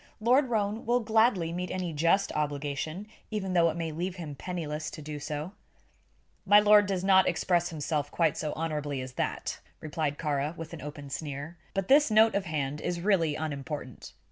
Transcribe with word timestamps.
"Lord 0.19 0.49
Roane 0.49 0.87
will 0.87 1.01
gladly 1.01 1.53
meet 1.53 1.69
any 1.69 1.93
just 1.93 2.31
obligation, 2.31 3.05
even 3.29 3.53
though 3.53 3.69
it 3.69 3.77
may 3.77 3.91
leave 3.91 4.15
him 4.15 4.33
penniless 4.33 4.89
to 4.89 4.99
do 4.99 5.19
so." 5.19 5.51
"My 6.43 6.59
lord 6.59 6.87
does 6.87 7.03
not 7.03 7.27
express 7.27 7.69
himself 7.69 8.09
quite 8.09 8.35
so 8.35 8.51
honorably 8.53 8.99
as 9.01 9.13
that," 9.13 9.59
replied 9.79 10.17
Kāra, 10.17 10.57
with 10.57 10.73
an 10.73 10.81
open 10.81 11.11
sneer. 11.11 11.55
"But 11.75 11.87
this 11.87 12.09
note 12.09 12.33
of 12.33 12.45
hand 12.45 12.81
is 12.81 12.99
really 12.99 13.35
unimportant. 13.35 14.13